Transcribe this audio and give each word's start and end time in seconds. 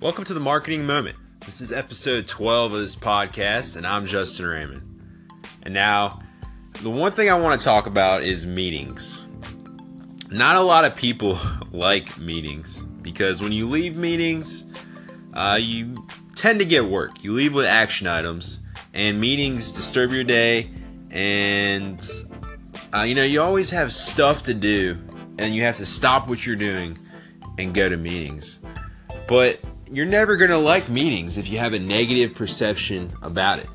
Welcome 0.00 0.24
to 0.24 0.32
the 0.32 0.40
Marketing 0.40 0.86
Moment. 0.86 1.18
This 1.44 1.60
is 1.60 1.70
episode 1.70 2.26
12 2.26 2.72
of 2.72 2.80
this 2.80 2.96
podcast, 2.96 3.76
and 3.76 3.86
I'm 3.86 4.06
Justin 4.06 4.46
Raymond. 4.46 4.80
And 5.62 5.74
now, 5.74 6.20
the 6.80 6.88
one 6.88 7.12
thing 7.12 7.28
I 7.28 7.34
want 7.34 7.60
to 7.60 7.62
talk 7.62 7.84
about 7.84 8.22
is 8.22 8.46
meetings. 8.46 9.28
Not 10.30 10.56
a 10.56 10.60
lot 10.62 10.86
of 10.86 10.96
people 10.96 11.38
like 11.70 12.16
meetings 12.16 12.82
because 13.02 13.42
when 13.42 13.52
you 13.52 13.66
leave 13.66 13.98
meetings, 13.98 14.64
uh, 15.34 15.58
you 15.60 16.06
tend 16.34 16.60
to 16.60 16.64
get 16.64 16.86
work. 16.86 17.22
You 17.22 17.34
leave 17.34 17.52
with 17.52 17.66
action 17.66 18.06
items, 18.06 18.60
and 18.94 19.20
meetings 19.20 19.70
disturb 19.70 20.12
your 20.12 20.24
day, 20.24 20.70
and 21.10 22.00
uh, 22.94 23.02
you 23.02 23.14
know, 23.14 23.24
you 23.24 23.42
always 23.42 23.68
have 23.68 23.92
stuff 23.92 24.44
to 24.44 24.54
do, 24.54 24.98
and 25.36 25.54
you 25.54 25.60
have 25.64 25.76
to 25.76 25.84
stop 25.84 26.26
what 26.26 26.46
you're 26.46 26.56
doing 26.56 26.96
and 27.58 27.74
go 27.74 27.90
to 27.90 27.98
meetings. 27.98 28.60
But 29.28 29.60
you're 29.92 30.06
never 30.06 30.36
going 30.36 30.50
to 30.50 30.58
like 30.58 30.88
meetings 30.88 31.36
if 31.36 31.48
you 31.48 31.58
have 31.58 31.72
a 31.72 31.78
negative 31.78 32.34
perception 32.34 33.12
about 33.22 33.58
it. 33.58 33.68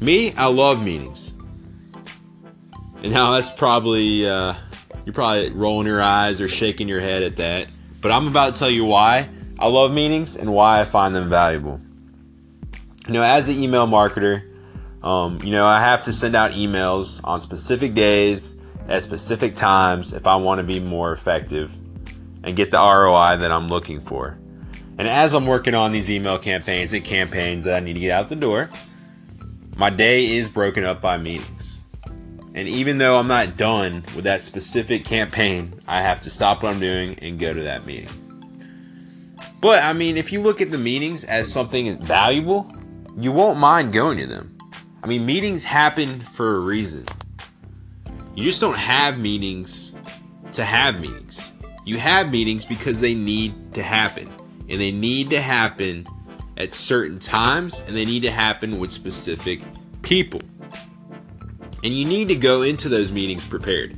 Me, 0.00 0.32
I 0.34 0.46
love 0.46 0.82
meetings. 0.82 1.34
And 3.02 3.12
now 3.12 3.32
that's 3.32 3.50
probably, 3.50 4.28
uh, 4.28 4.54
you're 5.04 5.12
probably 5.12 5.50
rolling 5.50 5.86
your 5.86 6.00
eyes 6.00 6.40
or 6.40 6.48
shaking 6.48 6.88
your 6.88 7.00
head 7.00 7.22
at 7.22 7.36
that. 7.36 7.66
But 8.00 8.12
I'm 8.12 8.28
about 8.28 8.52
to 8.52 8.58
tell 8.58 8.70
you 8.70 8.84
why 8.84 9.28
I 9.58 9.68
love 9.68 9.92
meetings 9.92 10.36
and 10.36 10.52
why 10.52 10.80
I 10.80 10.84
find 10.84 11.14
them 11.14 11.28
valuable. 11.28 11.80
You 13.06 13.14
know, 13.14 13.22
as 13.22 13.48
an 13.48 13.56
email 13.56 13.86
marketer, 13.86 14.50
um, 15.02 15.40
you 15.42 15.50
know, 15.50 15.66
I 15.66 15.80
have 15.80 16.04
to 16.04 16.12
send 16.12 16.34
out 16.34 16.52
emails 16.52 17.20
on 17.24 17.40
specific 17.40 17.94
days 17.94 18.56
at 18.88 19.02
specific 19.02 19.54
times 19.54 20.12
if 20.12 20.26
I 20.26 20.36
want 20.36 20.60
to 20.60 20.64
be 20.64 20.80
more 20.80 21.12
effective 21.12 21.74
and 22.42 22.56
get 22.56 22.70
the 22.70 22.78
ROI 22.78 23.38
that 23.38 23.50
I'm 23.50 23.68
looking 23.68 24.00
for. 24.00 24.38
And 24.96 25.08
as 25.08 25.34
I'm 25.34 25.46
working 25.46 25.74
on 25.74 25.90
these 25.90 26.10
email 26.10 26.38
campaigns 26.38 26.92
and 26.92 27.04
campaigns 27.04 27.64
that 27.64 27.74
I 27.74 27.80
need 27.80 27.94
to 27.94 28.00
get 28.00 28.12
out 28.12 28.28
the 28.28 28.36
door, 28.36 28.70
my 29.76 29.90
day 29.90 30.36
is 30.36 30.48
broken 30.48 30.84
up 30.84 31.00
by 31.00 31.18
meetings. 31.18 31.82
And 32.54 32.68
even 32.68 32.98
though 32.98 33.18
I'm 33.18 33.26
not 33.26 33.56
done 33.56 34.04
with 34.14 34.24
that 34.24 34.40
specific 34.40 35.04
campaign, 35.04 35.80
I 35.88 36.00
have 36.02 36.20
to 36.22 36.30
stop 36.30 36.62
what 36.62 36.72
I'm 36.72 36.78
doing 36.78 37.18
and 37.20 37.40
go 37.40 37.52
to 37.52 37.62
that 37.62 37.84
meeting. 37.84 38.08
But 39.60 39.82
I 39.82 39.92
mean, 39.92 40.16
if 40.16 40.30
you 40.30 40.40
look 40.40 40.60
at 40.60 40.70
the 40.70 40.78
meetings 40.78 41.24
as 41.24 41.50
something 41.50 41.98
valuable, 41.98 42.70
you 43.18 43.32
won't 43.32 43.58
mind 43.58 43.92
going 43.92 44.18
to 44.18 44.26
them. 44.26 44.56
I 45.02 45.08
mean, 45.08 45.26
meetings 45.26 45.64
happen 45.64 46.20
for 46.20 46.56
a 46.56 46.60
reason. 46.60 47.04
You 48.36 48.44
just 48.44 48.60
don't 48.60 48.76
have 48.76 49.18
meetings 49.18 49.96
to 50.52 50.64
have 50.64 51.00
meetings. 51.00 51.52
You 51.84 51.98
have 51.98 52.30
meetings 52.30 52.64
because 52.64 53.00
they 53.00 53.14
need 53.14 53.74
to 53.74 53.82
happen 53.82 54.30
and 54.68 54.80
they 54.80 54.90
need 54.90 55.30
to 55.30 55.40
happen 55.40 56.06
at 56.56 56.72
certain 56.72 57.18
times 57.18 57.82
and 57.86 57.96
they 57.96 58.04
need 58.04 58.22
to 58.22 58.30
happen 58.30 58.78
with 58.78 58.92
specific 58.92 59.60
people. 60.02 60.40
And 61.82 61.92
you 61.92 62.04
need 62.04 62.28
to 62.28 62.36
go 62.36 62.62
into 62.62 62.88
those 62.88 63.10
meetings 63.10 63.44
prepared. 63.44 63.96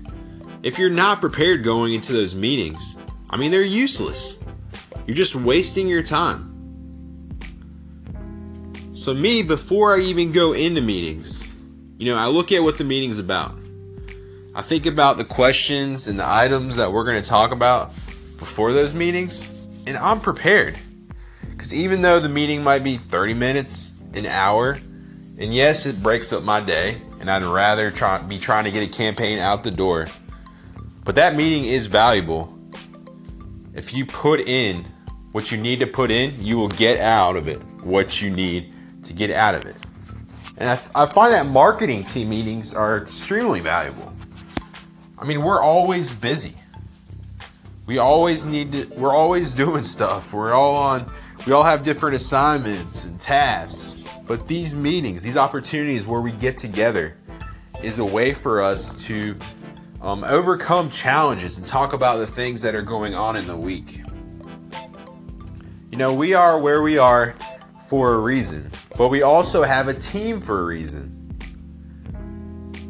If 0.63 0.79
you're 0.79 0.91
not 0.91 1.21
prepared 1.21 1.63
going 1.63 1.95
into 1.95 2.13
those 2.13 2.35
meetings, 2.35 2.97
I 3.31 3.37
mean, 3.37 3.51
they're 3.51 3.63
useless. 3.63 4.39
You're 5.07 5.17
just 5.17 5.37
wasting 5.37 5.87
your 5.87 6.03
time. 6.03 6.53
So, 8.93 9.15
me, 9.15 9.43
before 9.43 9.95
I 9.95 10.01
even 10.01 10.33
go 10.33 10.53
into 10.53 10.81
meetings, 10.81 11.49
you 11.99 12.13
know, 12.13 12.19
I 12.19 12.27
look 12.27 12.51
at 12.51 12.63
what 12.63 12.79
the 12.79 12.85
meeting's 12.85 13.19
about. 13.19 13.55
I 14.55 14.63
think 14.63 14.87
about 14.87 15.19
the 15.19 15.25
questions 15.25 16.09
and 16.09 16.19
the 16.19 16.27
items 16.27 16.77
that 16.77 16.91
we're 16.91 17.05
going 17.05 17.23
to 17.23 17.29
talk 17.29 17.53
about 17.53 17.89
before 18.39 18.73
those 18.73 18.95
meetings 18.95 19.51
and 19.87 19.97
I'm 19.97 20.21
prepared. 20.21 20.79
Because 21.51 21.73
even 21.73 22.03
though 22.03 22.21
the 22.21 22.29
meeting 22.29 22.63
might 22.63 22.85
be 22.85 22.97
30 22.97 23.35
minutes, 23.35 23.93
an 24.15 24.27
hour, 24.27 24.79
and 25.39 25.55
yes, 25.55 25.87
it 25.87 26.03
breaks 26.03 26.33
up 26.33 26.43
my 26.43 26.61
day, 26.61 27.01
and 27.21 27.31
I'd 27.31 27.45
rather 27.45 27.91
try, 27.91 28.21
be 28.23 28.39
trying 28.39 28.65
to 28.65 28.71
get 28.71 28.83
a 28.83 28.91
campaign 28.91 29.39
out 29.39 29.63
the 29.63 29.71
door, 29.71 30.09
but 31.05 31.15
that 31.15 31.37
meeting 31.37 31.65
is 31.65 31.87
valuable. 31.87 32.53
If 33.75 33.95
you 33.95 34.07
put 34.07 34.41
in 34.41 34.85
what 35.33 35.51
you 35.53 35.59
need 35.59 35.81
to 35.81 35.87
put 35.87 36.11
in, 36.11 36.35
you 36.43 36.57
will 36.57 36.69
get 36.69 37.01
out 37.01 37.37
of 37.37 37.49
it 37.49 37.61
what 37.83 38.21
you 38.21 38.31
need 38.31 38.75
to 39.05 39.13
get 39.13 39.31
out 39.31 39.55
of 39.55 39.65
it. 39.65 39.77
And 40.59 40.69
I, 40.69 40.81
I 40.95 41.07
find 41.07 41.33
that 41.33 41.47
marketing 41.47 42.05
team 42.05 42.31
meetings 42.31 42.75
are 42.75 42.99
extremely 42.99 43.61
valuable. 43.61 44.13
I 45.19 45.25
mean, 45.25 45.43
we're 45.43 45.63
always 45.63 46.11
busy 46.11 46.55
we 47.87 47.99
always 47.99 48.47
need 48.47 48.73
to 48.73 48.87
we're 48.97 49.15
always 49.15 49.55
doing 49.55 49.85
stuff. 49.85 50.33
We're 50.33 50.53
all 50.53 50.75
on 50.75 51.11
we 51.47 51.53
all 51.53 51.63
have 51.63 51.83
different 51.83 52.17
assignments 52.17 53.05
and 53.05 53.21
tasks. 53.21 54.05
But 54.27 54.49
these 54.49 54.75
meetings 54.75 55.23
these 55.23 55.37
opportunities 55.37 56.07
where 56.07 56.21
we 56.21 56.33
get 56.33 56.57
together 56.57 57.17
is 57.83 57.99
a 57.99 58.05
way 58.05 58.35
for 58.35 58.61
us 58.61 59.05
to 59.07 59.37
um, 60.03 60.25
overcome 60.25 60.91
challenges 60.91 61.59
and 61.59 61.67
talk 61.67 61.93
about 61.93 62.19
the 62.19 62.27
things 62.27 62.63
that 62.63 62.75
are 62.75 62.83
going 62.83 63.15
on 63.15 63.37
in 63.37 63.47
the 63.47 63.57
week. 63.57 64.03
You 65.91 65.99
know 65.99 66.13
we 66.13 66.35
are 66.35 66.61
where 66.61 66.83
we 66.83 66.99
are 66.99 67.35
for 67.89 68.15
a 68.15 68.19
reason 68.19 68.71
but 68.99 69.09
we 69.09 69.23
also 69.23 69.63
have 69.63 69.87
a 69.87 69.95
team 69.95 70.41
for 70.41 70.61
a 70.61 70.65
reason 70.65 71.26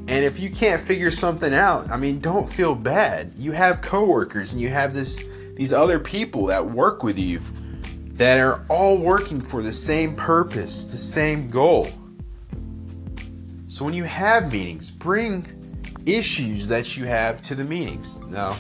and 0.09 0.25
if 0.25 0.39
you 0.39 0.51
can't 0.51 0.81
figure 0.81 1.11
something 1.11 1.53
out, 1.53 1.91
I 1.91 1.97
mean, 1.97 2.21
don't 2.21 2.49
feel 2.49 2.75
bad. 2.75 3.33
You 3.37 3.53
have 3.53 3.81
coworkers 3.83 4.53
and 4.53 4.63
you 4.63 4.69
have 4.69 4.95
this 4.95 5.25
these 5.57 5.73
other 5.73 5.99
people 5.99 6.47
that 6.47 6.71
work 6.71 7.03
with 7.03 7.19
you 7.19 7.41
that 8.13 8.39
are 8.39 8.65
all 8.69 8.99
working 8.99 9.41
for 9.41 9.63
the 9.63 9.73
same 9.73 10.15
purpose, 10.15 10.87
the 10.87 10.97
same 10.97 11.51
goal. 11.51 11.89
So 13.67 13.85
when 13.85 13.95
you 13.95 14.05
have 14.05 14.53
meetings, 14.53 14.91
bring 14.91 15.47
issues 16.07 16.69
that 16.69 16.97
you 16.97 17.05
have 17.07 17.43
to 17.43 17.55
the 17.55 17.65
meetings. 17.65 18.21
Now, 18.27 18.53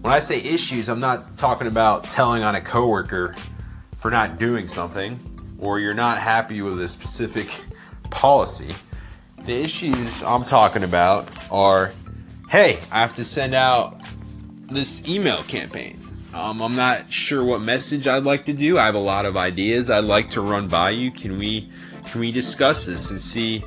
when 0.00 0.12
I 0.12 0.20
say 0.20 0.38
issues, 0.40 0.88
I'm 0.88 1.00
not 1.00 1.36
talking 1.38 1.66
about 1.66 2.04
telling 2.04 2.42
on 2.42 2.54
a 2.54 2.60
coworker 2.60 3.34
for 3.96 4.10
not 4.10 4.38
doing 4.38 4.68
something 4.68 5.18
or 5.58 5.80
you're 5.80 5.94
not 5.94 6.18
happy 6.18 6.62
with 6.62 6.80
a 6.80 6.88
specific 6.88 7.48
policy. 8.10 8.74
The 9.44 9.60
issues 9.60 10.22
I'm 10.22 10.42
talking 10.42 10.84
about 10.84 11.28
are 11.50 11.92
hey, 12.48 12.78
I 12.90 13.00
have 13.00 13.14
to 13.16 13.24
send 13.24 13.54
out 13.54 14.00
this 14.70 15.06
email 15.06 15.42
campaign. 15.42 16.00
Um, 16.32 16.62
I'm 16.62 16.74
not 16.74 17.12
sure 17.12 17.44
what 17.44 17.60
message 17.60 18.08
I'd 18.08 18.22
like 18.22 18.46
to 18.46 18.54
do. 18.54 18.78
I 18.78 18.86
have 18.86 18.94
a 18.94 18.98
lot 18.98 19.26
of 19.26 19.36
ideas 19.36 19.90
I'd 19.90 20.04
like 20.04 20.30
to 20.30 20.40
run 20.40 20.68
by 20.68 20.90
you. 20.90 21.10
Can 21.10 21.38
we 21.38 21.68
can 22.06 22.20
we 22.22 22.32
discuss 22.32 22.86
this 22.86 23.10
and 23.10 23.20
see 23.20 23.62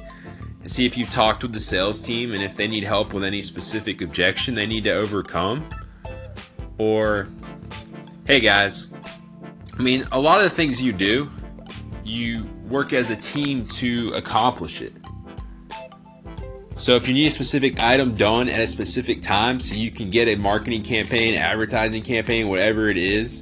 and 0.62 0.72
see 0.72 0.88
if 0.88 0.98
you've 0.98 1.12
talked 1.12 1.44
with 1.44 1.54
the 1.54 1.60
sales 1.60 2.02
team 2.02 2.34
and 2.34 2.42
if 2.42 2.56
they 2.56 2.68
need 2.68 2.84
help 2.84 3.14
with 3.14 3.24
any 3.24 3.44
specific 3.44 4.02
objection 4.02 4.56
they 4.56 4.66
need 4.66 4.86
to 4.86 4.94
overcome? 4.94 5.64
Or 6.80 7.28
hey 8.26 8.40
guys, 8.40 8.92
I 9.78 9.84
mean, 9.84 10.06
a 10.12 10.20
lot 10.20 10.40
of 10.40 10.44
the 10.44 10.50
things 10.50 10.82
you 10.82 10.92
do, 10.92 11.30
you 12.04 12.46
work 12.68 12.94
as 12.94 13.12
a 13.12 13.16
team 13.16 13.64
to 13.68 14.12
accomplish 14.16 14.82
it. 14.82 14.94
So 16.78 16.96
if 16.96 17.08
you 17.08 17.16
need 17.16 17.26
a 17.26 17.32
specific 17.32 17.80
item 17.80 18.14
done 18.14 18.48
at 18.48 18.60
a 18.60 18.68
specific 18.68 19.24
time 19.24 19.60
so 19.60 19.74
you 19.74 19.90
can 19.90 20.12
get 20.12 20.28
a 20.28 20.36
marketing 20.36 20.84
campaign, 20.84 21.34
advertising 21.34 22.04
campaign, 22.04 22.50
whatever 22.50 22.88
it 22.88 22.98
is 22.98 23.42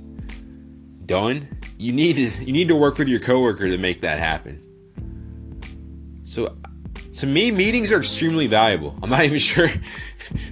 done, 1.06 1.50
you 1.78 1.91
need 1.91 2.13
to 2.13 2.46
you 2.46 2.53
need 2.53 2.69
to 2.69 2.78
work 2.78 2.97
with 2.97 3.09
your 3.09 3.19
coworker 3.19 3.68
to 3.68 3.78
make 3.78 4.01
that 4.01 4.19
happen. 4.19 4.62
So 6.23 6.56
to 7.18 7.28
me, 7.28 7.51
meetings 7.51 7.91
are 7.91 7.97
extremely 7.97 8.47
valuable. 8.47 8.97
I'm 9.03 9.09
not 9.09 9.23
even 9.25 9.38
sure 9.38 9.67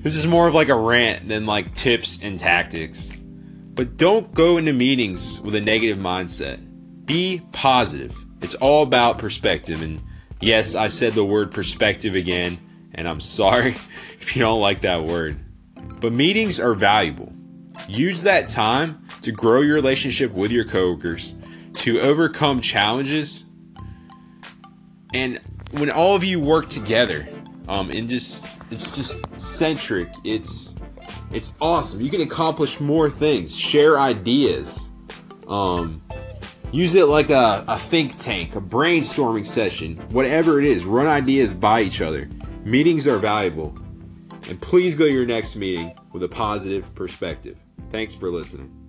this 0.01 0.17
is 0.17 0.27
more 0.27 0.49
of 0.49 0.53
like 0.53 0.67
a 0.67 0.77
rant 0.77 1.29
than 1.29 1.45
like 1.45 1.73
tips 1.73 2.21
and 2.21 2.37
tactics. 2.37 3.15
But 3.15 3.95
don't 3.95 4.33
go 4.33 4.57
into 4.57 4.73
meetings 4.73 5.39
with 5.39 5.55
a 5.55 5.61
negative 5.61 5.97
mindset. 5.97 6.59
Be 7.05 7.41
positive. 7.53 8.25
It's 8.41 8.55
all 8.55 8.83
about 8.83 9.19
perspective 9.19 9.81
and 9.81 10.03
yes, 10.41 10.75
I 10.75 10.89
said 10.89 11.13
the 11.13 11.23
word 11.23 11.49
perspective 11.51 12.15
again 12.15 12.59
and 12.93 13.07
I'm 13.07 13.19
sorry 13.19 13.69
if 14.19 14.35
you 14.35 14.41
don't 14.41 14.61
like 14.61 14.81
that 14.81 15.03
word. 15.03 15.39
But 15.99 16.13
meetings 16.13 16.59
are 16.59 16.73
valuable. 16.73 17.31
Use 17.87 18.23
that 18.23 18.47
time 18.47 19.05
to 19.21 19.31
grow 19.31 19.61
your 19.61 19.75
relationship 19.75 20.31
with 20.33 20.51
your 20.51 20.65
coworkers, 20.65 21.35
to 21.75 21.99
overcome 21.99 22.59
challenges, 22.59 23.45
and 25.13 25.39
when 25.71 25.91
all 25.91 26.15
of 26.15 26.23
you 26.23 26.39
work 26.39 26.69
together, 26.69 27.27
um, 27.67 27.89
and 27.91 28.07
just 28.07 28.49
it's 28.71 28.95
just 28.95 29.39
centric. 29.39 30.09
It's 30.23 30.75
it's 31.31 31.55
awesome. 31.61 32.01
You 32.01 32.09
can 32.09 32.21
accomplish 32.21 32.79
more 32.79 33.09
things, 33.09 33.57
share 33.57 33.99
ideas, 33.99 34.89
um, 35.47 36.01
use 36.71 36.95
it 36.95 37.05
like 37.05 37.29
a, 37.29 37.63
a 37.67 37.77
think 37.77 38.17
tank, 38.17 38.55
a 38.55 38.61
brainstorming 38.61 39.45
session, 39.45 39.97
whatever 40.09 40.59
it 40.59 40.65
is. 40.65 40.85
Run 40.85 41.07
ideas 41.07 41.53
by 41.53 41.81
each 41.81 42.01
other. 42.01 42.29
Meetings 42.65 43.07
are 43.07 43.17
valuable, 43.17 43.77
and 44.47 44.59
please 44.61 44.95
go 44.95 45.05
to 45.05 45.11
your 45.11 45.25
next 45.25 45.57
meeting 45.57 45.93
with 46.13 46.23
a 46.23 46.29
positive 46.29 46.95
perspective. 46.95 47.57
Thanks 47.91 48.15
for 48.15 48.29
listening. 48.29 48.82